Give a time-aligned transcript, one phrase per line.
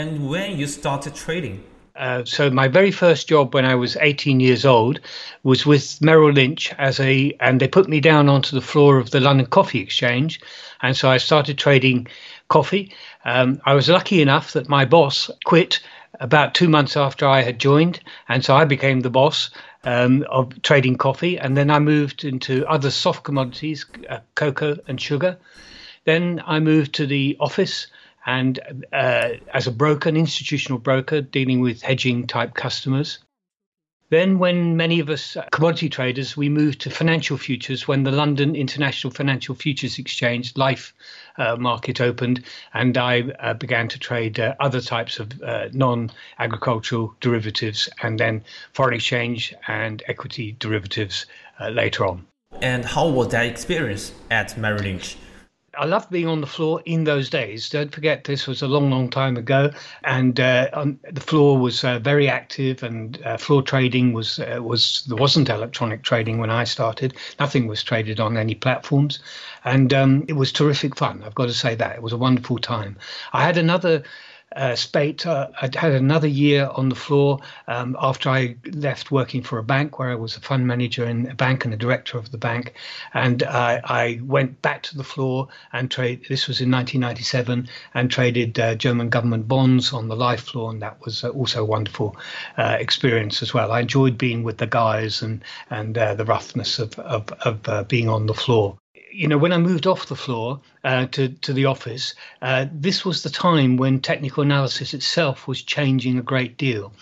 [0.00, 1.62] And when you started trading?
[1.94, 4.98] Uh, so my very first job when I was 18 years old
[5.42, 9.10] was with Merrill Lynch as a, and they put me down onto the floor of
[9.10, 10.40] the London Coffee Exchange,
[10.80, 12.06] and so I started trading
[12.48, 12.94] coffee.
[13.26, 15.80] Um, I was lucky enough that my boss quit
[16.18, 19.50] about two months after I had joined, and so I became the boss
[19.84, 24.98] um, of trading coffee, and then I moved into other soft commodities, uh, cocoa and
[24.98, 25.36] sugar.
[26.06, 27.86] Then I moved to the office
[28.26, 33.18] and uh, as a broker, an institutional broker dealing with hedging type customers.
[34.10, 38.10] Then, when many of us uh, commodity traders, we moved to financial futures when the
[38.10, 40.92] London International Financial Futures Exchange LIFFE
[41.38, 42.44] uh, market opened,
[42.74, 48.18] and I uh, began to trade uh, other types of uh, non agricultural derivatives and
[48.18, 48.42] then
[48.72, 51.26] foreign exchange and equity derivatives
[51.60, 52.26] uh, later on.
[52.60, 55.16] And how was that experience at Merrill Lynch?
[55.78, 57.68] I loved being on the floor in those days.
[57.68, 59.70] Don't forget, this was a long, long time ago,
[60.02, 60.68] and uh,
[61.10, 65.48] the floor was uh, very active, and uh, floor trading was uh, was there wasn't
[65.48, 67.14] electronic trading when I started.
[67.38, 69.20] Nothing was traded on any platforms,
[69.64, 71.22] and um, it was terrific fun.
[71.24, 72.96] I've got to say that it was a wonderful time.
[73.32, 74.02] I had another
[74.56, 75.26] uh, spate.
[75.26, 79.62] Uh, I had another year on the floor um, after I left working for a
[79.62, 82.38] bank where I was a fund manager in a bank and a director of the
[82.38, 82.74] bank.
[83.14, 86.26] And uh, I went back to the floor and trade.
[86.28, 90.70] This was in 1997 and traded uh, German government bonds on the LIFFE floor.
[90.70, 92.16] And that was uh, also a wonderful
[92.58, 93.72] uh, experience as well.
[93.72, 98.26] I enjoyed being with the guys and, and the roughness of, of, of being on
[98.26, 98.79] the floor
[99.12, 103.04] you know, when I moved off the floor uh, to to the office, uh, this
[103.04, 106.92] was the time when technical analysis itself was changing a great deal.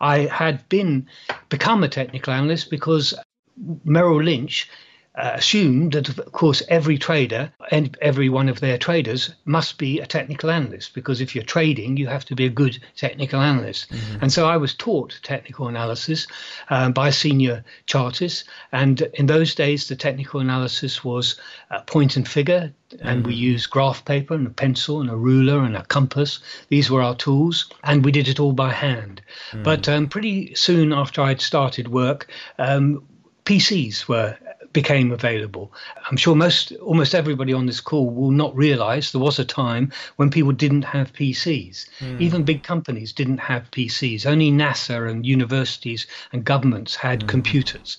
[0.00, 1.08] I had been
[1.48, 3.14] become a technical analyst because
[3.84, 4.70] Merrill Lynch
[5.14, 9.98] uh, assumed that, of course, every trader and every one of their traders must be
[10.00, 13.90] a technical analyst because if you're trading, you have to be a good technical analyst.
[13.90, 14.18] Mm-hmm.
[14.22, 16.26] And so I was taught technical analysis
[16.70, 18.44] um, by senior chartists.
[18.70, 21.36] And in those days, the technical analysis was
[21.86, 23.28] point and figure, and mm-hmm.
[23.28, 26.40] we used graph paper and a pencil and a ruler and a compass.
[26.68, 29.20] These were our tools, and we did it all by hand.
[29.50, 29.62] Mm-hmm.
[29.62, 32.28] But um, pretty soon after I'd started work,
[32.58, 33.04] um,
[33.44, 34.36] PCs were
[34.72, 35.72] became available.
[36.10, 39.92] I'm sure most almost everybody on this call will not realize there was a time
[40.16, 41.86] when people didn't have PCs.
[42.00, 42.20] Mm.
[42.20, 44.26] Even big companies didn't have PCs.
[44.26, 47.28] Only NASA and universities and governments had mm.
[47.28, 47.96] computers.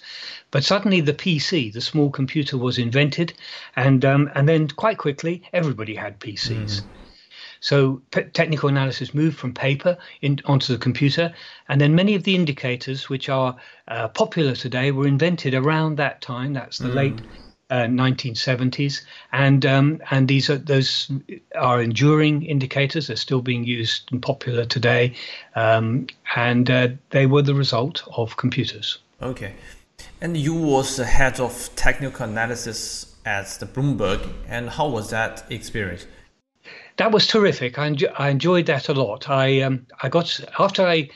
[0.52, 3.34] But suddenly the PC, the small computer, was invented,
[3.76, 6.82] and um, and then quite quickly everybody had PCs.
[6.82, 6.84] Mm.
[7.60, 11.34] So technical analysis moved from paper in, onto the computer,
[11.68, 13.56] and then many of the indicators which are
[13.88, 16.54] uh, popular today were invented around that time.
[16.54, 16.96] That's the mm.
[16.96, 17.22] late
[17.70, 21.12] uh, 1970s, and um, and these are those
[21.56, 23.08] are enduring indicators.
[23.08, 25.14] They're still being used and popular today,
[25.56, 28.98] um, and uh, they were the result of computers.
[29.22, 29.54] Okay,
[30.22, 35.46] and you was the head of technical analysis at the Bloomberg, and how was that
[35.52, 36.08] experience?
[37.00, 37.80] That was terrific.
[37.80, 39.30] I, I enjoyed that a lot.
[39.30, 41.10] I um, I got after I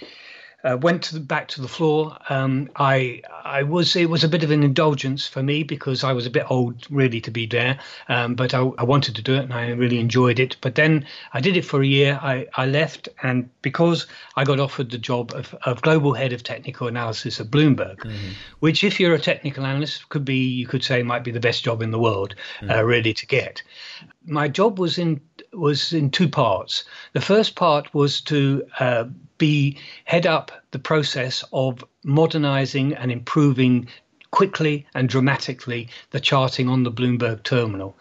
[0.63, 2.17] uh, went to the, back to the floor.
[2.29, 6.13] Um, I I was it was a bit of an indulgence for me because I
[6.13, 9.35] was a bit old really to be there, um, but I, I, wanted to do
[9.35, 10.55] it and I really enjoyed it.
[10.61, 12.19] But then I did it for a year.
[12.21, 14.07] I, I left and because
[14.37, 18.31] I got offered the job of, of global head of technical analysis at Bloomberg, mm-hmm.
[18.59, 21.63] which if you're a technical analyst could be you could say might be the best
[21.63, 22.71] job in the world, mm-hmm.
[22.71, 23.61] uh, really to get.
[24.25, 25.19] My job was in
[25.51, 26.85] was in two parts.
[27.11, 29.05] The first part was to uh,
[29.43, 33.89] be head up the process of modernizing and improving
[34.33, 37.95] quickly and dramatically the charting on the Bloomberg terminal.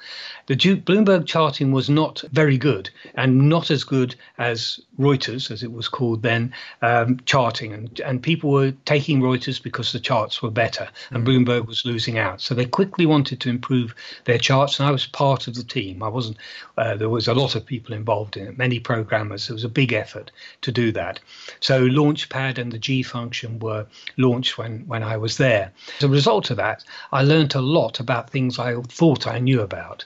[0.46, 5.72] The Bloomberg charting was not very good and not as good as Reuters, as it
[5.72, 7.74] was called then, um, charting.
[7.74, 11.28] And, and people were taking Reuters because the charts were better and mm.
[11.28, 12.40] Bloomberg was losing out.
[12.40, 13.94] So they quickly wanted to improve
[14.24, 14.80] their charts.
[14.80, 16.02] And I was part of the team.
[16.02, 16.38] I wasn't,
[16.78, 19.50] uh, there was a lot of people involved in it, many programmers.
[19.50, 20.30] It was a big effort
[20.62, 21.20] to do that.
[21.60, 23.86] So Launchpad and the G function were
[24.16, 25.70] launched when, when I was there.
[26.00, 30.04] A result of that, I learned a lot about things I thought I knew about.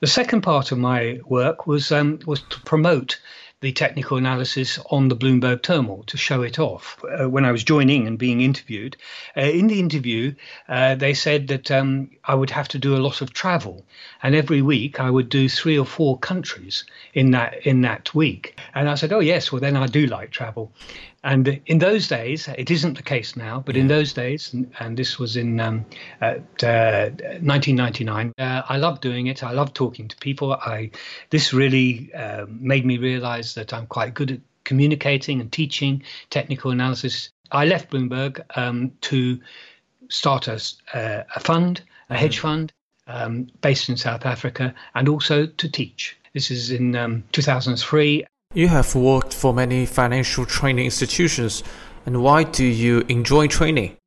[0.00, 3.20] The second part of my work was um, was to promote
[3.60, 7.02] the technical analysis on the Bloomberg terminal to show it off.
[7.04, 8.96] Uh, when I was joining and being interviewed,
[9.36, 10.34] uh, in the interview,
[10.68, 13.84] uh, they said that um, I would have to do a lot of travel,
[14.22, 18.58] and every week I would do three or four countries in that in that week.
[18.74, 20.72] And I said, "Oh yes, well then I do like travel."
[21.26, 23.80] And in those days, it isn't the case now, but yeah.
[23.80, 25.84] in those days, and, and this was in um,
[26.22, 29.42] uh, 1999, uh, I loved doing it.
[29.42, 30.52] I loved talking to people.
[30.52, 30.92] I
[31.30, 36.70] this really uh, made me realize that I'm quite good at communicating and teaching technical
[36.70, 37.28] analysis.
[37.50, 39.40] I left Bloomberg um, to
[40.08, 40.62] start a,
[40.94, 42.20] uh, a fund, a mm-hmm.
[42.20, 42.72] hedge fund,
[43.08, 46.16] um, based in South Africa, and also to teach.
[46.34, 48.26] This is in um, 2003.
[48.56, 51.62] You have worked for many financial training institutions,
[52.06, 53.98] and why do you enjoy training?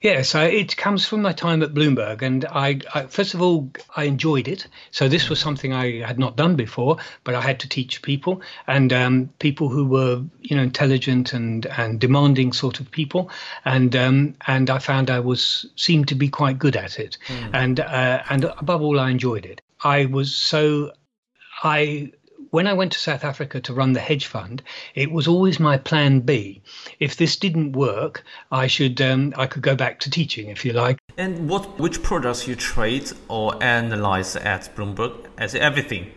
[0.00, 3.70] Yes, I, it comes from my time at Bloomberg, and I, I, first of all
[3.94, 4.66] I enjoyed it.
[4.90, 8.40] So this was something I had not done before, but I had to teach people
[8.66, 13.28] and um, people who were you know intelligent and and demanding sort of people,
[13.66, 17.50] and um, and I found I was seemed to be quite good at it, mm.
[17.52, 19.60] and uh, and above all I enjoyed it.
[19.82, 20.92] I was so
[21.62, 22.12] I
[22.54, 24.62] when I went to South Africa to run the hedge fund,
[24.94, 26.62] it was always my plan B.
[27.00, 28.22] If this didn't work,
[28.52, 30.98] I should um, I could go back to teaching, if you like.
[31.18, 35.26] And what which products you trade or analyze at Bloomberg?
[35.36, 36.12] As everything.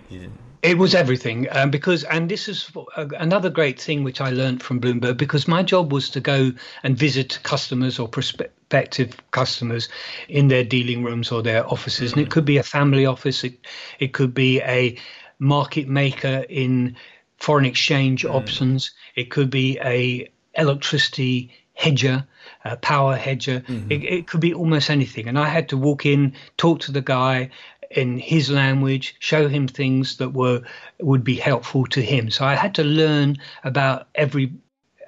[0.61, 4.79] It was everything um, because, and this is another great thing which I learned from
[4.79, 6.51] Bloomberg because my job was to go
[6.83, 9.89] and visit customers or prospective customers
[10.29, 13.57] in their dealing rooms or their offices, and it could be a family office, it,
[13.99, 14.97] it could be a
[15.39, 16.95] market maker in
[17.37, 18.33] foreign exchange mm.
[18.33, 18.91] options.
[19.15, 22.25] It could be a electricity hedger,
[22.65, 23.61] a power hedger.
[23.61, 23.91] Mm-hmm.
[23.91, 25.27] It, it could be almost anything.
[25.27, 27.51] And I had to walk in, talk to the guy
[27.91, 30.63] in his language, show him things that were
[30.99, 32.29] would be helpful to him.
[32.31, 34.53] So I had to learn about every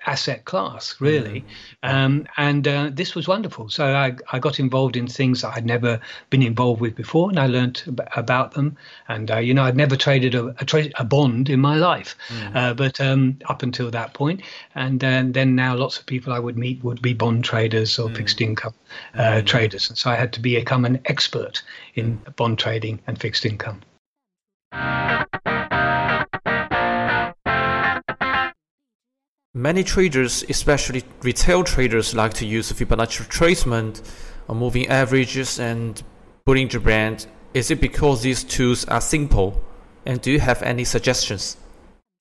[0.09, 1.45] asset class, really.
[1.83, 1.93] Mm.
[1.93, 3.69] Um, and uh, this was wonderful.
[3.69, 7.39] So I, I got involved in things that I'd never been involved with before, and
[7.39, 7.83] I learned
[8.15, 8.75] about them.
[9.07, 12.15] And, uh, you know, I'd never traded a, a, tra- a bond in my life,
[12.27, 12.55] mm.
[12.55, 14.41] uh, but um, up until that point.
[14.75, 18.09] And uh, then now lots of people I would meet would be bond traders or
[18.09, 18.17] mm.
[18.17, 18.73] fixed income
[19.13, 19.45] uh, mm.
[19.45, 19.89] traders.
[19.89, 21.61] And so I had to become an expert
[21.95, 23.81] in bond trading and fixed income.
[29.55, 34.03] Many traders, especially retail traders, like to use Fibonacci retracement,
[34.47, 36.03] moving averages and
[36.45, 37.25] Bollinger Band.
[37.55, 39.59] Is it because these tools are simple?
[40.05, 41.57] And do you have any suggestions?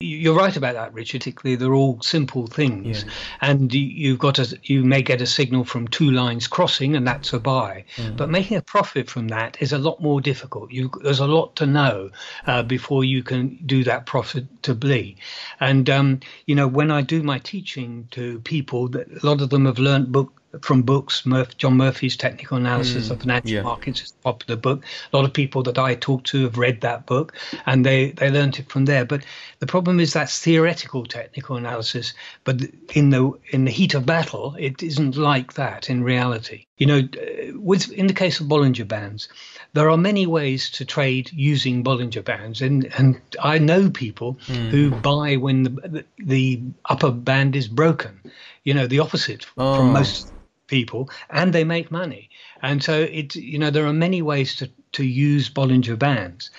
[0.01, 1.23] You're right about that, Richard.
[1.43, 3.11] They're all simple things, yeah.
[3.41, 7.33] and you've got a you may get a signal from two lines crossing, and that's
[7.33, 7.83] a buy.
[7.97, 8.15] Mm.
[8.15, 10.71] But making a profit from that is a lot more difficult.
[10.71, 12.11] You, there's a lot to know
[12.47, 15.17] uh, before you can do that profitably.
[15.59, 19.49] And um, you know, when I do my teaching to people, that a lot of
[19.49, 21.25] them have learned book from books.
[21.25, 23.61] Murph, John Murphy's Technical Analysis mm, of Financial yeah.
[23.61, 24.83] Markets is a popular book.
[25.11, 27.35] A lot of people that I talk to have read that book
[27.65, 29.05] and they, they learned it from there.
[29.05, 29.23] But
[29.59, 32.13] the problem is that's theoretical technical analysis.
[32.43, 32.61] But
[32.93, 36.65] in the in the heat of battle, it isn't like that in reality.
[36.77, 37.07] You know,
[37.55, 39.27] with in the case of Bollinger Bands,
[39.73, 44.69] there are many ways to trade using Bollinger Bands, and and I know people mm.
[44.69, 48.19] who buy when the the upper band is broken.
[48.63, 49.75] You know, the opposite oh.
[49.75, 50.31] from most
[50.69, 52.29] people and they make money.
[52.61, 56.51] And so it you know there are many ways to to use Bollinger Bands.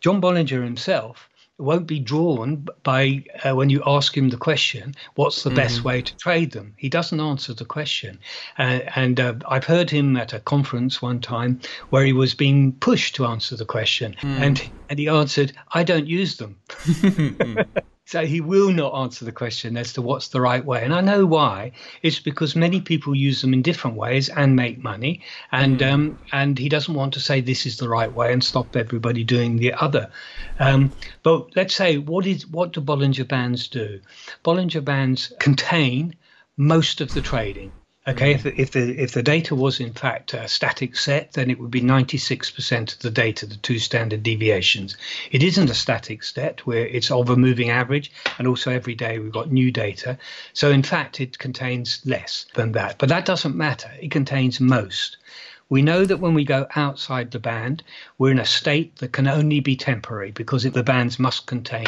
[0.00, 1.28] John Bollinger himself
[1.58, 5.56] won't be drawn by uh, when you ask him the question, what's the mm-hmm.
[5.56, 6.72] best way to trade them?
[6.76, 8.20] He doesn't answer the question.
[8.58, 11.60] Uh, and uh, I've heard him at a conference one time
[11.90, 14.14] where he was being pushed to answer the question.
[14.20, 14.40] Mm.
[14.40, 16.58] And, and he answered, I don't use them.
[18.08, 20.82] So he will not answer the question as to what's the right way.
[20.82, 21.72] And I know why.
[22.00, 25.20] It's because many people use them in different ways and make money.
[25.52, 25.92] And mm.
[25.92, 29.24] um, and he doesn't want to say this is the right way and stop everybody
[29.24, 30.10] doing the other.
[30.58, 30.90] Um,
[31.22, 34.00] but let's say what is what do Bollinger Bands do?
[34.42, 36.14] Bollinger Bands contain
[36.56, 37.72] most of the trading.
[38.08, 38.36] Okay, mm.
[38.36, 41.70] if, if the if the data was in fact a static set, then it would
[41.70, 44.96] be 96% of the data, the two standard deviations.
[45.30, 49.18] It isn't a static set where it's of a moving average, and also every day
[49.18, 50.16] we've got new data.
[50.54, 53.90] So in fact, it contains less than that, but that doesn't matter.
[54.00, 55.18] It contains most.
[55.70, 57.82] We know that when we go outside the band,
[58.16, 61.86] we're in a state that can only be temporary because the bands must contain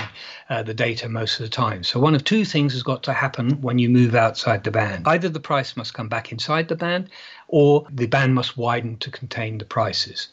[0.51, 1.83] uh, the data most of the time.
[1.83, 5.09] So, one of two things has got to happen when you move outside the band.
[5.09, 7.09] Either the price must come back inside the band,
[7.49, 10.29] or the band must widen to contain the prices.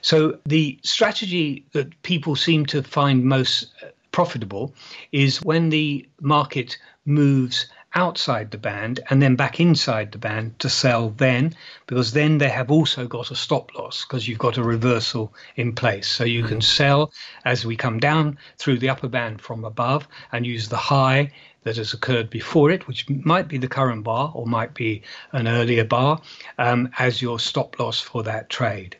[0.00, 4.72] So, the strategy that people seem to find most uh, profitable
[5.10, 10.68] is when the market moves outside the band and then back inside the band to
[10.68, 11.54] sell then
[11.86, 15.72] because then they have also got a stop loss because you've got a reversal in
[15.72, 17.10] place so you mm can sell
[17.46, 21.30] as we come down through the upper band from above and use the high
[21.64, 25.48] that has occurred before it, which might be the current bar or might be an
[25.48, 26.20] earlier bar,
[26.58, 28.96] um, as your stop loss for that trade.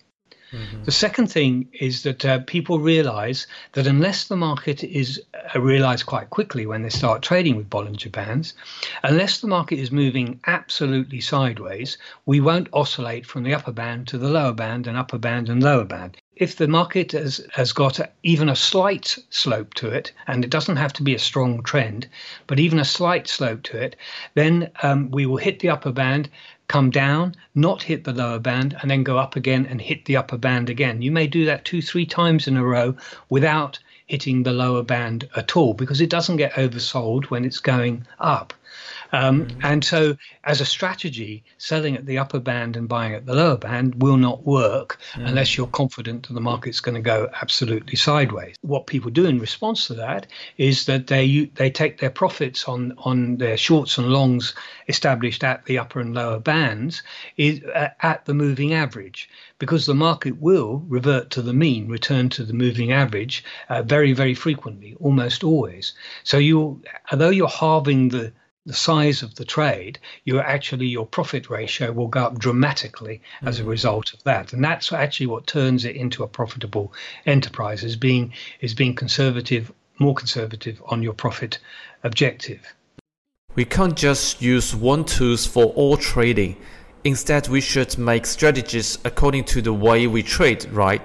[0.84, 5.20] The second thing is that uh, people realize that unless the market is
[5.54, 8.54] uh, realized quite quickly when they start trading with Bollinger Bands,
[9.02, 14.18] unless the market is moving absolutely sideways, we won't oscillate from the upper band to
[14.18, 16.16] the lower band and upper band and lower band.
[16.36, 20.50] If the market has, has got a, even a slight slope to it, and it
[20.50, 22.08] doesn't have to be a strong trend,
[22.48, 23.94] but even a slight slope to it,
[24.34, 26.28] then um, we will hit the upper band
[26.68, 30.16] come down, not hit the lower band, and then go up again and hit the
[30.16, 31.02] upper band again.
[31.02, 32.96] You may do that two, three times in a row
[33.28, 38.06] without hitting the lower band at all because it doesn't get oversold when it's going
[38.18, 38.52] up.
[39.12, 39.60] Um, mm-hmm.
[39.62, 43.56] And so, as a strategy, selling at the upper band and buying at the lower
[43.56, 45.26] band will not work mm-hmm.
[45.26, 48.56] unless you're confident that the market's going to go absolutely sideways.
[48.62, 50.26] What people do in response to that
[50.58, 54.54] is that they they take their profits on on their shorts and longs
[54.88, 57.02] established at the upper and lower bands
[57.36, 59.28] is uh, at the moving average
[59.58, 64.12] because the market will revert to the mean, return to the moving average uh, very,
[64.12, 65.94] very frequently, almost always.
[66.22, 68.32] So you, although you're halving the
[68.66, 73.58] the size of the trade, you actually your profit ratio will go up dramatically as
[73.58, 73.66] mm-hmm.
[73.66, 76.92] a result of that, and that's actually what turns it into a profitable
[77.26, 77.84] enterprise.
[77.84, 81.58] Is being is being conservative, more conservative on your profit
[82.02, 82.74] objective.
[83.54, 86.56] We can't just use one tools for all trading.
[87.04, 91.02] Instead, we should make strategies according to the way we trade, right?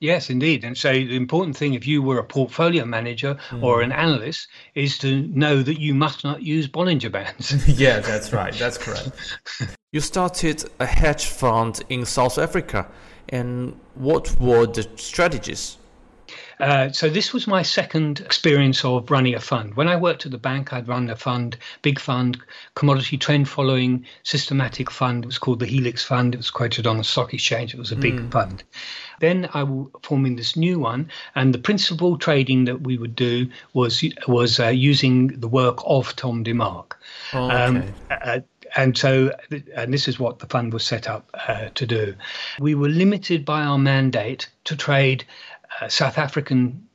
[0.00, 0.64] Yes, indeed.
[0.64, 3.62] And so the important thing, if you were a portfolio manager mm.
[3.62, 7.68] or an analyst, is to know that you must not use Bollinger Bands.
[7.78, 8.54] yeah, that's right.
[8.54, 9.10] That's correct.
[9.92, 12.88] you started a hedge fund in South Africa.
[13.28, 15.76] And what were the strategies?
[16.60, 19.74] Uh, so this was my second experience of running a fund.
[19.74, 22.38] When I worked at the bank, I'd run a fund, big fund,
[22.74, 25.24] commodity trend following, systematic fund.
[25.24, 26.34] It was called the Helix Fund.
[26.34, 27.74] It was quoted on the stock exchange.
[27.74, 28.30] It was a big mm.
[28.30, 28.62] fund.
[29.20, 33.50] Then I was forming this new one, and the principal trading that we would do
[33.74, 36.92] was was uh, using the work of Tom DeMark.
[37.34, 37.54] Oh, okay.
[37.54, 38.40] Um, uh,
[38.76, 39.32] and so,
[39.74, 42.14] and this is what the fund was set up uh, to do.
[42.60, 45.24] We were limited by our mandate to trade
[45.88, 46.86] South African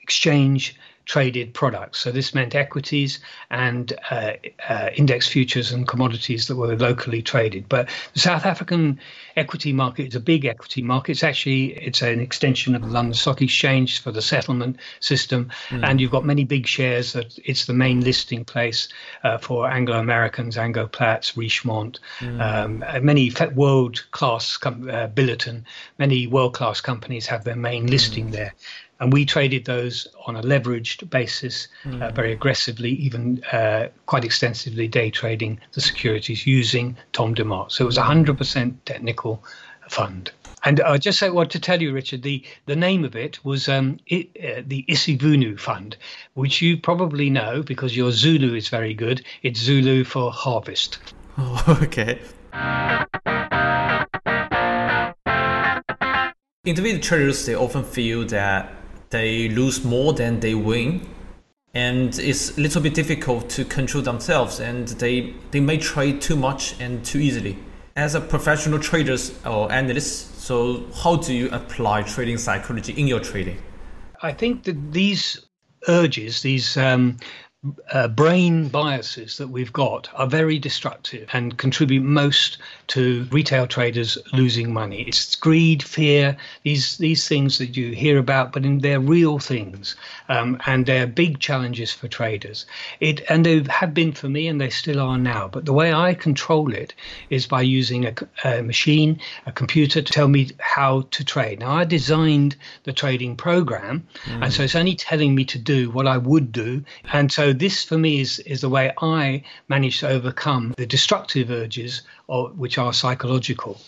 [0.00, 2.00] exchange traded products.
[2.00, 4.32] So this meant equities and uh,
[4.68, 7.68] uh, index futures and commodities that were locally traded.
[7.68, 8.98] But the South African
[9.36, 11.12] equity market is a big equity market.
[11.12, 15.88] It's actually it's an extension of the London Stock Exchange for the settlement system, mm.
[15.88, 17.12] and you've got many big shares.
[17.12, 18.88] That it's the main listing place
[19.22, 22.40] uh, for Anglo Americans, Anglo Platts, Richemont, mm.
[22.40, 25.64] um, many world class com- uh, Billiton.
[25.98, 27.90] Many world class companies have their main mm.
[27.90, 28.54] listing there
[29.00, 32.02] and we traded those on a leveraged basis mm.
[32.02, 37.70] uh, very aggressively, even uh, quite extensively day trading the securities using Tom DeMark.
[37.72, 39.44] So it was a 100% technical
[39.88, 40.30] fund.
[40.64, 42.22] And I just say what to tell you, Richard.
[42.22, 45.96] The the name of it was um, it, uh, the Isivuno Fund,
[46.34, 49.24] which you probably know because your Zulu is very good.
[49.42, 50.98] It's Zulu for harvest.
[51.38, 52.18] Oh, okay.
[56.64, 58.72] Individual traders they often feel that
[59.10, 61.06] they lose more than they win
[61.74, 66.36] and it's a little bit difficult to control themselves and they they may trade too
[66.36, 67.58] much and too easily.
[67.96, 73.20] As a professional traders or analyst so how do you apply trading psychology in your
[73.20, 73.58] trading?
[74.22, 75.44] I think that these
[75.88, 77.18] urges these um,
[77.92, 82.58] uh, brain biases that we've got are very destructive and contribute most
[82.88, 85.02] to retail traders losing money.
[85.02, 89.96] It's greed, fear, these these things that you hear about, but in, they're real things,
[90.28, 92.66] um, and they're big challenges for traders.
[93.00, 95.48] It and they have been for me, and they still are now.
[95.48, 96.94] But the way I control it
[97.30, 101.60] is by using a, a machine, a computer, to tell me how to trade.
[101.60, 104.42] Now I designed the trading program, mm.
[104.42, 107.84] and so it's only telling me to do what I would do, and so this
[107.84, 112.78] for me is is the way I manage to overcome the destructive urges, or, which
[112.78, 113.80] are psychological.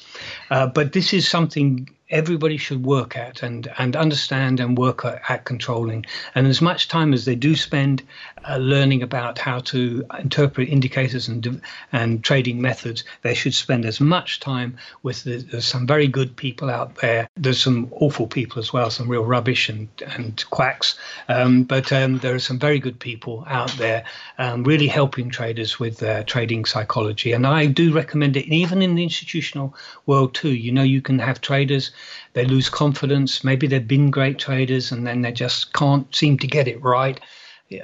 [0.51, 5.45] Uh, but this is something everybody should work at and, and understand and work at
[5.45, 6.07] controlling.
[6.35, 8.03] And as much time as they do spend
[8.49, 11.61] uh, learning about how to interpret indicators and
[11.93, 16.35] and trading methods, they should spend as much time with the, there's some very good
[16.37, 17.29] people out there.
[17.37, 20.99] There's some awful people as well, some real rubbish and and quacks.
[21.29, 24.05] Um, but um, there are some very good people out there
[24.39, 27.33] um, really helping traders with their trading psychology.
[27.33, 29.75] And I do recommend it, even in the institutional
[30.07, 30.55] world too.
[30.55, 31.91] You know, you can have traders
[32.33, 33.45] they lose confidence.
[33.45, 37.21] Maybe they've been great traders and then they just can't seem to get it right.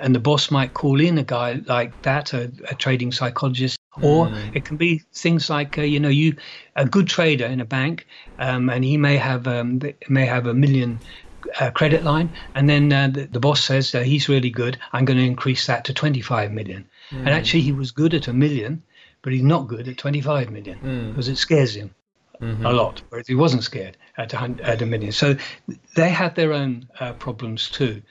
[0.00, 4.26] and the boss might call in a guy like that, a, a trading psychologist, or
[4.26, 4.56] mm.
[4.56, 6.36] it can be things like uh, you know you
[6.76, 8.06] a good trader in a bank,
[8.38, 10.98] um, and he may have um, may have a million
[11.60, 14.78] uh, credit line, and then uh, the, the, boss says uh, he's really good.
[14.92, 16.88] I'm going to increase that to 25 million.
[17.10, 17.18] Mm.
[17.18, 18.82] And actually, he was good at a million,
[19.22, 21.10] but he's not good at 25 million mm.
[21.10, 21.94] because it scares him
[22.40, 22.66] mm-hmm.
[22.66, 24.32] a lot, whereas he wasn't scared at
[24.82, 25.12] a, million.
[25.12, 25.36] So
[25.96, 28.02] they have their own uh, problems too.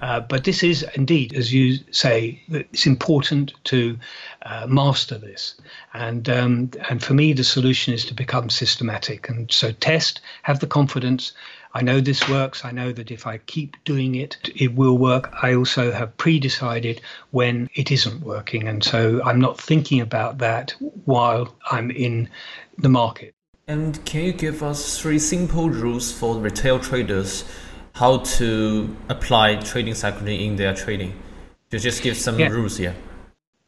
[0.00, 3.96] Uh, but this is indeed, as you say, it's important to
[4.44, 5.54] uh, master this.
[5.94, 9.28] And um, and for me, the solution is to become systematic.
[9.28, 11.32] And so test, have the confidence.
[11.74, 12.64] I know this works.
[12.64, 15.32] I know that if I keep doing it, it will work.
[15.40, 17.00] I also have pre-decided
[17.30, 22.28] when it isn't working, and so I'm not thinking about that while I'm in
[22.76, 23.34] the market.
[23.72, 27.46] And can you give us three simple rules for retail traders
[27.94, 31.14] how to apply trading psychology in their trading?
[31.70, 32.48] To just give some yeah.
[32.48, 32.94] rules here.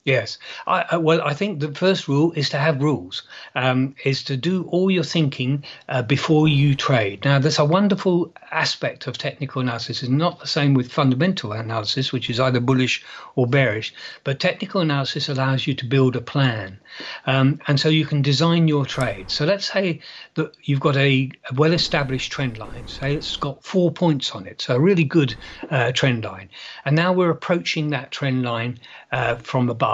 [0.05, 0.37] Yes.
[0.67, 3.23] I, I, well, I think the first rule is to have rules,
[3.55, 7.25] um, is to do all your thinking uh, before you trade.
[7.25, 10.03] Now, there's a wonderful aspect of technical analysis.
[10.03, 13.03] It's not the same with fundamental analysis, which is either bullish
[13.35, 13.95] or bearish,
[14.25, 16.79] but technical analysis allows you to build a plan.
[17.27, 19.31] Um, and so you can design your trade.
[19.31, 20.01] So let's say
[20.35, 24.47] that you've got a, a well established trend line, say it's got four points on
[24.47, 25.35] it, so a really good
[25.71, 26.51] uh, trend line.
[26.85, 28.79] And now we're approaching that trend line
[29.11, 29.94] uh, from above.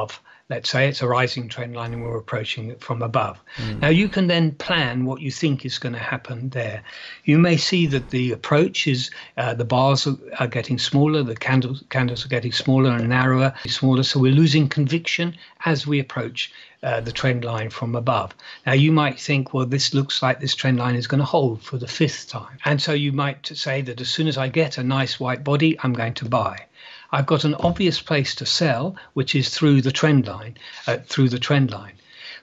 [0.51, 3.39] Let's say it's a rising trend line and we're approaching it from above.
[3.57, 3.81] Mm.
[3.81, 6.83] Now, you can then plan what you think is going to happen there.
[7.25, 11.85] You may see that the approach is uh, the bars are, getting smaller, the candles,
[11.89, 14.03] candles are getting smaller and narrower, smaller.
[14.03, 16.53] So we're losing conviction as we approach
[16.83, 18.35] uh, the trend line from above.
[18.67, 21.63] Now, you might think, well, this looks like this trend line is going to hold
[21.63, 22.59] for the fifth time.
[22.65, 25.79] And so you might say that as soon as I get a nice white body,
[25.83, 26.67] I'm going to buy.
[27.13, 31.29] I've got an obvious place to sell, which is through the trend line, uh, through
[31.31, 31.95] the trend line.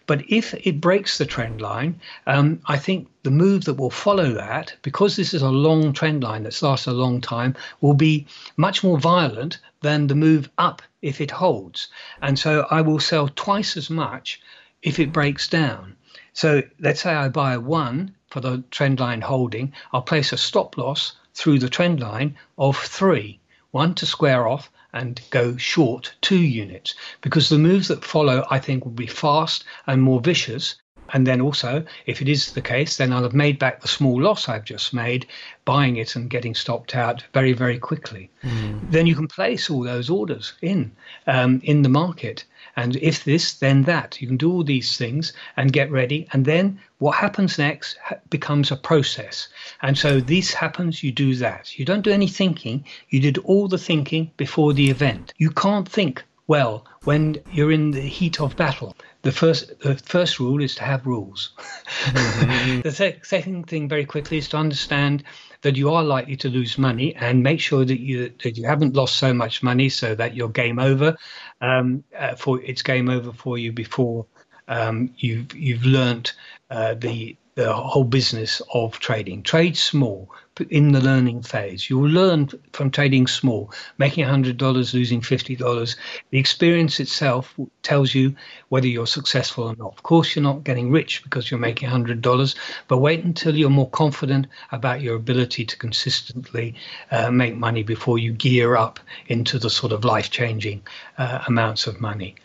[0.08, 4.34] But if it breaks the trend line, um, I think the move that will follow
[4.34, 8.26] that, because this is a long trend line that's lasted a long time, will be
[8.56, 11.90] much more violent than the move up if it holds.
[12.22, 14.42] And so I will sell twice as much
[14.82, 15.96] if it breaks down.
[16.34, 20.78] So let's say I buy one for the trend line holding, I'll place a stop
[20.78, 23.40] loss through the trend line of three
[23.78, 28.58] one to square off and go short two units because the moves that follow I
[28.58, 30.82] think will be fast and more vicious
[31.14, 34.22] and then also if it is the case then I'll have made back the small
[34.22, 35.26] loss I've just made
[35.66, 38.92] buying it and getting stopped out very very quickly mm.
[38.92, 40.92] then you can place all those orders in
[41.28, 42.46] um, in the market
[42.78, 44.22] and if this, then that.
[44.22, 46.28] You can do all these things and get ready.
[46.32, 47.98] And then what happens next
[48.30, 49.48] becomes a process.
[49.82, 51.80] And so this happens, you do that.
[51.80, 52.86] You don't do any thinking.
[53.10, 55.34] You did all the thinking before the event.
[55.38, 58.96] You can't think well when you're in the heat of battle.
[59.22, 61.52] The first, the first rule is to have rules.
[61.58, 62.82] Mm-hmm.
[62.84, 65.24] the se- second thing, very quickly, is to understand
[65.62, 68.96] that you are likely to lose money and make sure that you that you haven't
[68.96, 71.18] lost so much money so that you're game over
[71.62, 74.26] um, uh, for it's game over for you before
[74.68, 76.34] um, you've you've learnt
[76.70, 79.42] uh, the the whole business of trading.
[79.42, 80.30] Trade small
[80.62, 81.90] in the learning phase.
[81.90, 85.96] You'll learn from trading small, making $100, losing $50.
[86.30, 88.36] The experience itself tells you
[88.70, 89.94] whether you're successful or not.
[89.94, 92.56] Of course, you're not getting rich because you're making $100,
[92.88, 96.76] but wait until you're more confident about your ability to consistently
[97.12, 100.82] uh, make money before you gear up into the sort of life changing
[101.18, 102.36] uh, amounts of money.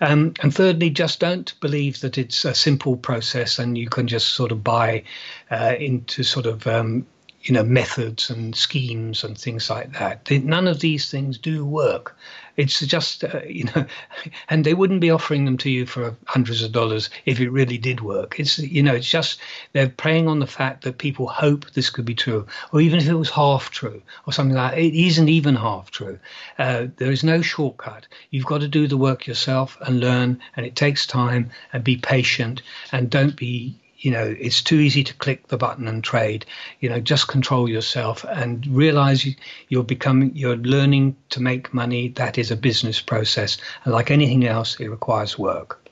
[0.00, 4.28] Um, and thirdly, just don't believe that it's a simple process and you can just
[4.28, 5.04] sort of buy
[5.50, 7.06] uh, into sort of um,
[7.42, 10.30] you know methods and schemes and things like that.
[10.30, 12.16] None of these things do work.
[12.56, 13.86] It's just uh, you know,
[14.48, 17.78] and they wouldn't be offering them to you for hundreds of dollars if it really
[17.78, 18.40] did work.
[18.40, 19.40] It's you know, it's just
[19.72, 23.08] they're preying on the fact that people hope this could be true, or even if
[23.08, 24.80] it was half true or something like that.
[24.80, 26.18] It isn't even half true.
[26.58, 28.06] Uh, there is no shortcut.
[28.30, 31.50] You've got to do the work yourself and learn, and it takes time.
[31.72, 35.88] And be patient, and don't be you know it's too easy to click the button
[35.88, 36.46] and trade.
[36.80, 39.26] You know just control yourself and realize
[39.68, 42.08] you're becoming you're learning to make money.
[42.08, 43.58] That is a business process.
[43.84, 45.84] And like anything else it requires work.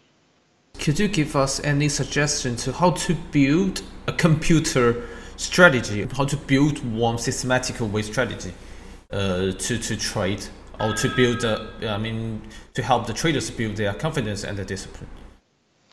[0.78, 6.06] Could you give us any suggestion to how to build a computer strategy?
[6.12, 8.52] How to build one systematic way strategy
[9.10, 10.44] uh, to, to trade?
[10.78, 12.42] Or to build a, I mean
[12.74, 15.08] to help the traders build their confidence and their discipline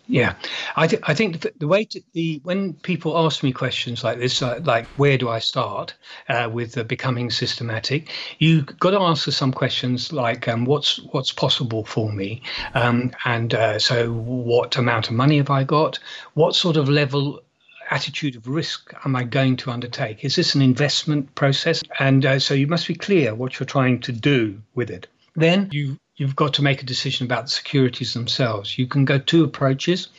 [0.07, 0.35] Yeah,
[0.75, 4.41] I, th- I think the, way to, the when people ask me questions like this,
[4.41, 5.93] uh, like where do I start
[6.27, 11.31] uh, with uh, becoming systematic, you've got to answer some questions like um, what's what's
[11.31, 12.41] possible for me,
[12.73, 15.99] um, and uh, so what amount of money have I got,
[16.33, 17.41] what sort of level
[17.89, 20.25] attitude of risk am I going to undertake?
[20.25, 21.81] Is this an investment process?
[21.99, 25.07] And uh, so you must be clear what you're trying to do with it.
[25.35, 28.77] Then you you've got to make a decision about the securities themselves.
[28.77, 30.09] You can go two approaches.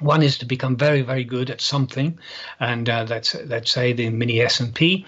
[0.00, 2.18] One is to become very, very good at something,
[2.60, 5.06] and uh, let's let's say the mini S and P,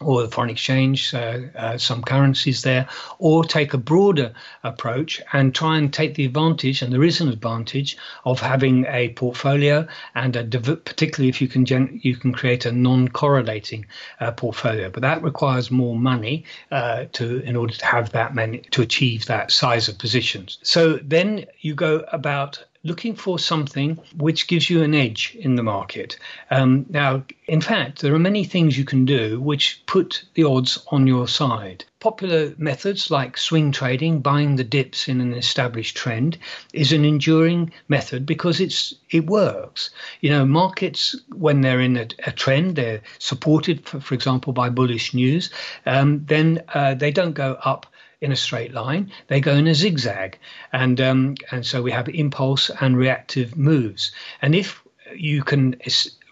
[0.00, 4.32] or the foreign exchange, uh, uh, some currencies there, or take a broader
[4.64, 9.10] approach and try and take the advantage, and there is an advantage of having a
[9.10, 13.84] portfolio, and a div- particularly if you can gen- you can create a non-correlating
[14.20, 18.58] uh, portfolio, but that requires more money uh, to in order to have that many
[18.70, 20.58] to achieve that size of positions.
[20.62, 25.62] So then you go about looking for something which gives you an edge in the
[25.62, 26.18] market.
[26.50, 30.78] Um, now, in fact, there are many things you can do which put the odds
[30.88, 31.84] on your side.
[31.98, 36.38] Popular methods like swing trading, buying the dips in an established trend,
[36.72, 39.90] is an enduring method because it's it works.
[40.22, 44.70] You know, markets when they're in a, a trend, they're supported, for, for, example, by
[44.70, 45.50] bullish news.
[45.84, 47.86] Um, then uh, they don't go up
[48.20, 49.10] in a straight line.
[49.28, 50.38] They go in a zigzag,
[50.72, 54.12] and um, and so we have impulse and reactive moves.
[54.42, 54.82] And if
[55.14, 55.76] you can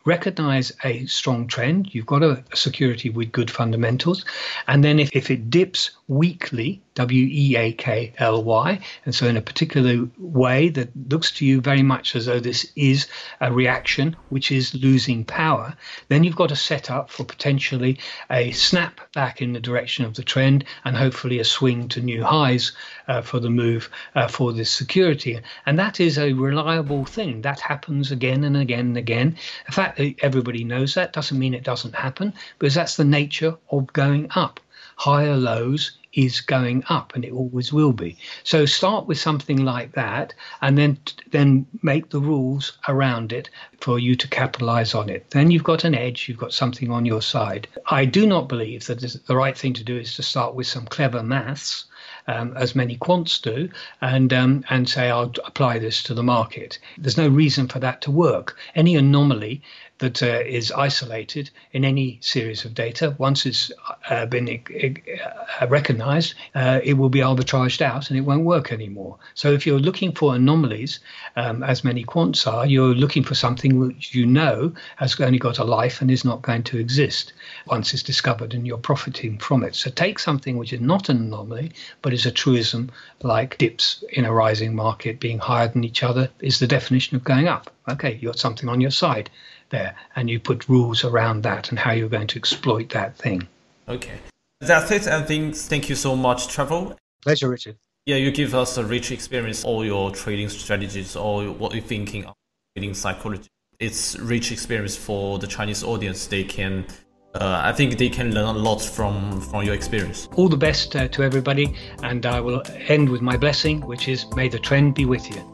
[0.08, 4.24] recognize a strong trend, you've got a, security with good fundamentals,
[4.66, 8.80] and then if, if it dips weakly, W E A K L Y.
[9.04, 12.72] And so, in a particular way that looks to you very much as though this
[12.74, 13.06] is
[13.40, 15.76] a reaction which is losing power,
[16.08, 20.14] then you've got a set up for potentially a snap back in the direction of
[20.14, 22.72] the trend and hopefully a swing to new highs
[23.06, 25.38] uh, for the move uh, for this security.
[25.66, 27.42] And that is a reliable thing.
[27.42, 29.36] That happens again and again and again.
[29.66, 31.12] In fact, everybody knows that.
[31.12, 34.60] Doesn't mean it doesn't happen, because that's the nature of going up.
[34.96, 38.16] Higher lows is going up and it always will be.
[38.42, 40.98] So start with something like that and then
[41.30, 45.30] then make the rules around it for you to capitalize on it.
[45.30, 47.68] Then you've got an edge, you've got something on your side.
[47.90, 50.86] I do not believe that the right thing to do is to start with some
[50.86, 51.84] clever maths
[52.26, 53.70] um, as many quants do,
[54.02, 56.78] and um, and say I'll apply this to the market.
[56.98, 58.56] There's no reason for that to work.
[58.74, 59.62] Any anomaly
[59.98, 63.72] that uh, is isolated in any series of data, once it's
[64.08, 69.18] uh, been uh, recognized, uh, it will be arbitraged out and it won't work anymore.
[69.34, 71.00] So if you're looking for anomalies,
[71.36, 75.58] um, as many quants are, you're looking for something which you know has only got
[75.58, 77.32] a life and is not going to exist
[77.66, 79.74] once it's discovered and you're profiting from it.
[79.74, 82.90] So take something which is not an anomaly, but is a truism
[83.22, 87.24] like dips in a rising market being higher than each other is the definition of
[87.24, 87.70] going up.
[87.88, 89.30] Okay, you've got something on your side
[89.70, 93.46] there, and you put rules around that and how you're going to exploit that thing.
[93.88, 94.18] Okay.
[94.60, 95.06] That's it.
[95.06, 96.96] And thanks, thank you so much, Trevor.
[97.22, 97.76] Pleasure, Richard.
[98.06, 102.24] Yeah, you give us a rich experience, all your trading strategies, all what you're thinking
[102.24, 102.34] of
[102.74, 103.48] trading psychology.
[103.78, 106.26] It's rich experience for the Chinese audience.
[106.26, 106.86] They can,
[107.34, 110.26] uh, I think they can learn a lot from, from your experience.
[110.36, 111.76] All the best uh, to everybody.
[112.02, 115.44] And I will end with my blessing, which is may the trend be with you.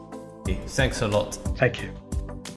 [0.67, 1.35] Thanks a lot.
[1.57, 2.04] Thank you.